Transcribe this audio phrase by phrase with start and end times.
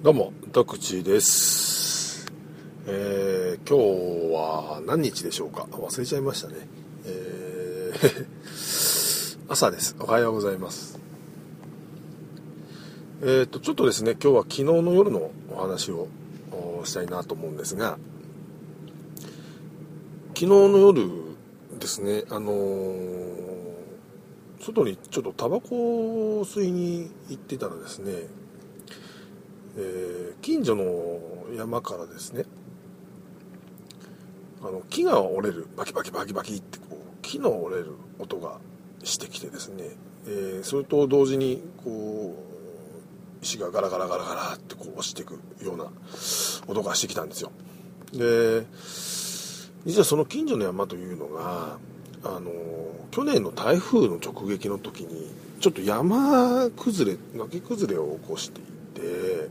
[0.00, 2.24] どうも、徳地です。
[2.86, 5.66] えー、今日は何日でしょうか？
[5.72, 6.54] 忘れちゃいましたね。
[7.04, 9.96] えー、 朝です。
[9.98, 11.00] おはようございます。
[13.22, 16.06] えーと、ちょっとですね、今日は昨日の夜のお話を
[16.80, 17.98] おしたいなと思うんですが、
[20.28, 21.10] 昨日の夜
[21.80, 23.28] ですね、あのー
[24.60, 28.12] 外にちょっとタバコを吸いに行ってたらですね、
[29.78, 31.20] えー近所の
[31.56, 32.44] 山からですね
[34.62, 38.58] あの木が折れるバキバキバキバキってこう木の折れる音が
[39.04, 39.84] してきてですね、
[40.26, 45.86] えーそれと同時にこう石がガラガラガラガラってこう落ちていくような
[46.66, 47.52] 音がしてきたんですよ。
[48.12, 48.64] で
[49.86, 51.78] 実はその近所の山というのが
[52.24, 52.50] あの
[53.12, 58.64] 去年の台風の直撃の時にちょっと山崩れ崖崩れを起こしてい
[59.00, 59.48] て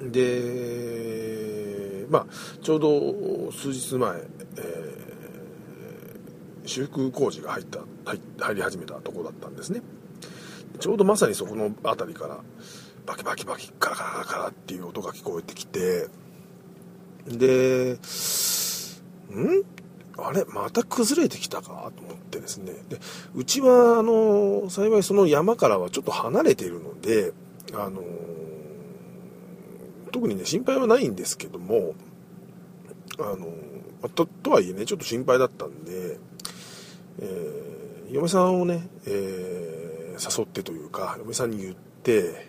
[0.00, 2.26] でまあ
[2.62, 4.22] ちょうど数日前、
[4.56, 5.06] えー
[6.68, 9.82] 修復工事が入った入入り始めたとこだったんですね。
[10.80, 12.40] ちょうどまさにそこの辺りから
[13.06, 16.08] バキバキバキガラガラガラガラっていう音が聞こえてきて
[17.28, 18.00] で
[19.30, 19.62] ん？
[20.18, 20.44] あれ？
[20.46, 22.72] また崩れてきたかと思ってですね。
[22.88, 22.98] で
[23.36, 27.32] うちはあの幸いその山からはちょっと離れているので
[27.74, 28.02] あの
[30.12, 31.94] 特にね心配はないんですけども
[33.18, 33.48] あの
[34.10, 36.18] ととはいえねちょっと心配だったんで、
[37.20, 37.76] えー
[38.08, 42.46] 嫁さんをね、えー誘ってというか嫁さんに言って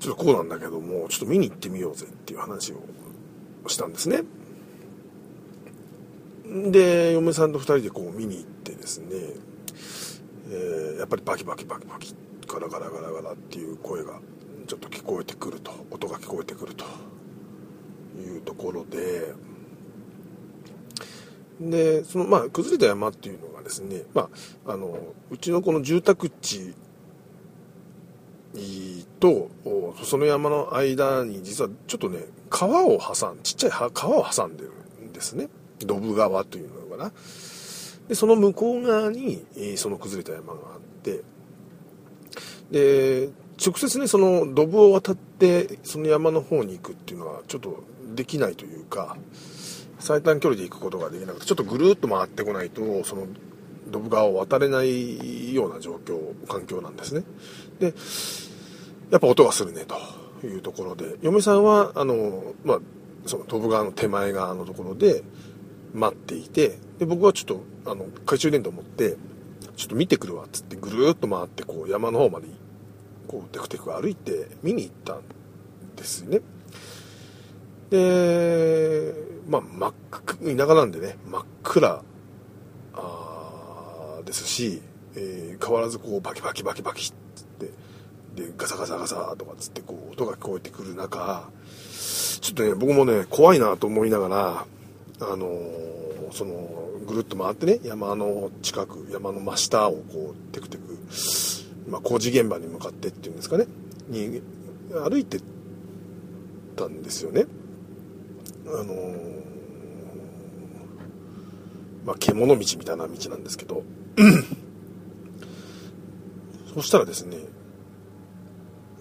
[0.00, 2.80] ちょっとこうなんだけどもちょっと見に行ってみようぜっていう話を
[3.66, 4.22] したんですね。
[6.70, 9.06] で嫁さんと2人でこう見に行ってですね、
[10.50, 12.14] えーやっぱりバキバキバキバキ
[12.46, 14.18] ガラガラガラガラっていう声が
[14.68, 16.84] ちょっと聞こえてくると音が聞こえてくると。
[18.18, 19.34] いうところで。
[21.60, 24.28] でそのまあ崩れた山っていうのがですね、ま
[24.64, 24.96] あ、あの
[25.28, 26.72] うちのこの住宅地
[29.18, 29.50] と
[30.04, 34.72] その山の間に実はちょっとね川を挟んちっちゃい川を挟んでる
[35.08, 35.48] んですね。
[35.80, 37.12] ドブ川というのかな。
[38.08, 39.44] でその向こう側に
[39.76, 41.22] その崩れた山があって。
[42.70, 43.30] で
[43.64, 47.82] 直接ねそのドブを渡ってその山の方に行くっていうのはちょっと
[48.14, 49.16] できないというか
[49.98, 53.26] 最短距離で行くことができなくてちょっとぐるっと回ってこないとその
[53.88, 57.22] ドブ川を渡れないような状況環境なんですね。
[57.80, 57.94] で
[59.10, 62.78] やっぱ音がするねというところで嫁さんはあの、まあ、
[63.26, 65.22] そのドブ川の手前側のところで
[65.94, 69.16] 待っていてで僕はちょっとあの懐中電灯持って
[69.76, 72.67] ちょっと見てくるわっつってぐるっと回ってこう山の方まで行って
[73.28, 75.22] こうテクテク歩いて見に行ったん
[75.94, 76.40] ですね。
[77.90, 79.14] で
[79.48, 82.02] まあ真っ暗田舎なんでね真っ暗
[84.24, 84.82] ですし、
[85.16, 87.66] えー変わらずこうバキバキバキバキっつって
[88.36, 91.50] でガサガサガサとかつってこう音が聞こえてくる中
[92.40, 94.66] ちょっとね僕もね怖いなと思いながら
[95.32, 95.98] あのー
[96.30, 96.54] その
[97.06, 100.82] ぐるっと回ってね山の近く山の真下をこうテクテク、
[101.88, 103.66] まあ、工事現場に向かってっていうんですかね。
[104.08, 104.40] に
[104.90, 105.40] 歩いて
[106.76, 107.46] たんですよね。
[108.66, 109.38] あのー
[112.04, 113.82] まあ獣道みたいな道なんですけど。
[116.74, 117.36] そしたらですね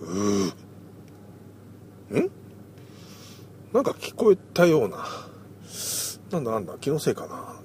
[0.01, 0.53] うーん？
[3.73, 5.05] なんか聞こえたような。
[6.31, 7.56] なんだなんだ気のせいかな。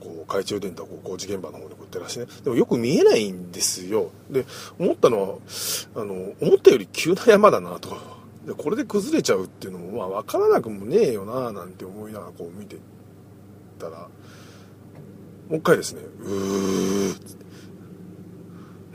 [0.00, 2.26] こう懐中電灯をこう工事現場の方にこうやってらしてね。
[2.42, 4.10] でもよく見えないんですよ。
[4.30, 4.46] で
[4.78, 5.36] 思ったのは
[5.94, 7.96] あの思ったより急な山だなと。
[8.46, 12.76] でこれで崩れちゃうっていうのもまあ分からなくもねえよななんて思いながらこう見て
[13.78, 14.08] たら。
[15.50, 17.36] もう一回ですねうー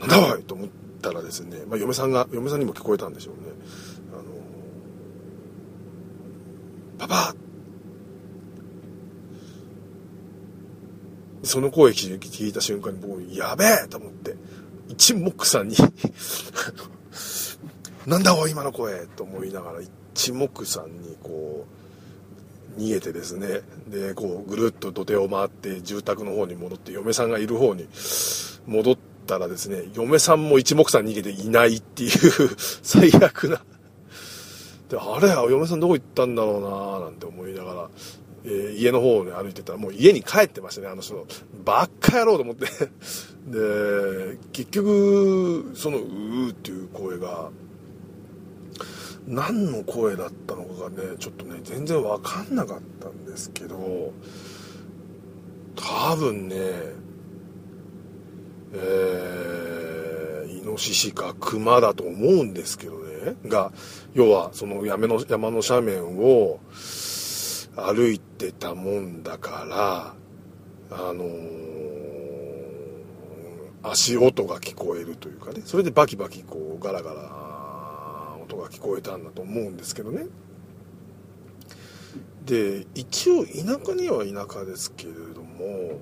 [0.00, 0.68] なんだおいと思っ
[1.02, 3.40] たらですね、まあ、嫁さんが嫁さんにも聞こえたんでしょうね。
[6.98, 7.34] あのパパ
[11.42, 14.34] その声聞いた瞬間に僕やべえと思って
[14.88, 15.76] 一目散に
[18.06, 19.80] なんだおい今の声と思いながら
[20.14, 21.66] 一目散にこ
[22.78, 27.88] う逃げてですねでこうぐるっと土手を回って住宅の方に戻って嫁さんがいる方に
[28.66, 32.10] 戻ったらですね嫁さんも一目散逃げていないっていう
[32.82, 33.62] 最悪な。
[34.88, 37.90] であれや嫁さんどこ行ったんだろうななんて思いながら、
[38.46, 40.88] えー家の方に歩いてたらもう家に帰ってましたね。
[40.88, 41.26] あの人
[41.64, 42.66] ばっかやろうと思って。
[43.46, 47.50] で結局その「うー」っていう声が
[49.26, 54.12] 何の声だったのかがねちょっとね全然分かんなかったんですけど
[55.76, 56.56] 多分ね
[58.72, 63.36] えー、イノシシかクマだと思うんですけどね。
[63.46, 63.72] が
[64.14, 66.60] 要はその山の山の斜面を
[67.76, 70.14] 歩いてたもんだから
[70.90, 71.28] あのー、
[73.82, 80.26] 足音が聞こえるというかねそれでバキバキこうガラガラ音が聞こえたんだと思うんですけどね。
[82.44, 83.50] で一応田
[83.84, 85.98] 舎には田舎ですけれども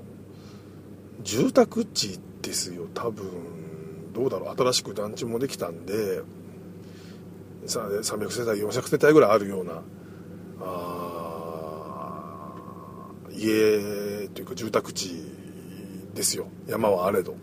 [1.23, 3.25] 住宅地ですよ多分。
[4.12, 4.56] どうだろう。
[4.56, 6.20] 新しく団地もできたんで
[7.67, 9.82] 300世帯400世帯ぐらいあるような
[10.61, 11.04] あ
[13.35, 15.15] 家というか住宅地
[16.15, 16.47] ですよ。
[16.67, 17.37] 山はあれど。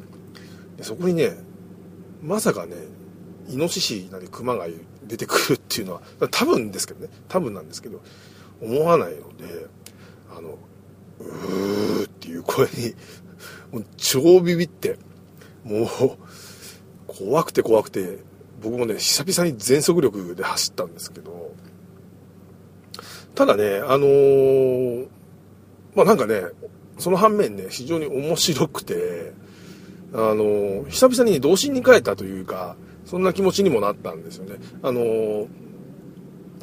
[0.78, 1.38] でそこにね
[2.24, 2.76] まさかね
[3.50, 4.68] イノシシなりクマが
[5.04, 8.02] 出てくるっていうのは多分ですけどね多分なんですけど
[8.62, 9.68] 思わないので
[10.36, 10.58] あの
[11.20, 12.96] うーっていう声に
[13.72, 14.98] もう超ビビって
[15.64, 15.88] もう
[17.08, 18.20] 怖くて怖くて
[18.62, 21.54] 僕もね久々に全速力で走ったんですけど
[23.36, 25.08] ただねあのー、
[25.96, 26.42] まあなんかね
[26.98, 29.34] その反面ね非常に面白くて
[30.14, 34.56] あの、久々に童心に帰ったというかそんな気持ちにもなったんですよね。
[34.84, 35.48] あの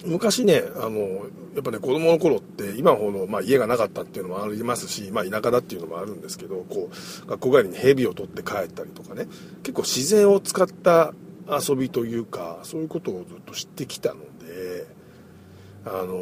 [0.06, 6.88] 昔ね、あのやっぱね、子供の頃って、今ほど、まあ、家がなかったっていうのもありますし、まあ、田舎だっていうのもあるんですけど、こ
[7.26, 9.26] う、学校帰りに蛇を取って帰ったりとかね、
[9.64, 11.12] 結構自然を使った
[11.48, 14.86] 遊びというか、そういうことをずっと知ってきたので、
[15.84, 16.14] あの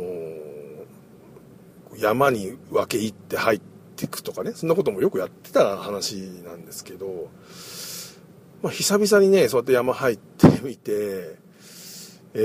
[1.99, 3.61] 山に分け入って入っ
[3.97, 7.31] ていくとかね、そんなこともよくやってた話なんですけど、
[8.63, 11.37] まあ、久々にねそうやって山入ってみて、
[12.35, 12.39] え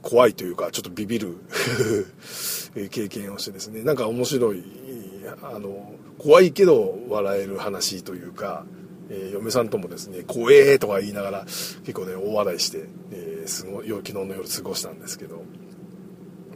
[0.02, 1.36] 怖いというかちょっとビビる
[2.90, 4.62] 経験をしてですねなんか面白い
[5.42, 8.64] あの怖いけど笑える話というか、
[9.08, 15.42] えー、嫁さんともですね「怖え」とか言いながら結構ね大笑いして、えー、すごい昨日の夜過ごしたんですけど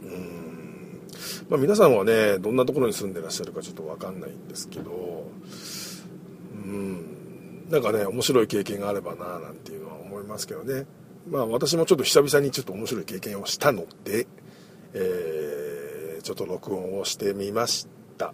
[0.03, 0.52] うん。
[1.49, 5.29] まあ皆さんはねどんなところに住んでらっしゃるかちょっと分かんないんですけど
[6.53, 10.85] うんなんかね面白い経験があればななんていうのは思いますけどね。
[11.29, 14.27] まあ私もちょっと久々にちょっと面白い経験をしたので、
[14.93, 17.87] えー、ちょっと録音をしてみまし
[18.17, 18.33] た、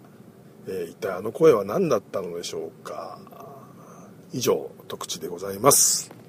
[0.66, 3.18] えー、一体あの声は何だったのでしょうか。
[4.32, 6.19] 以上特地でございます。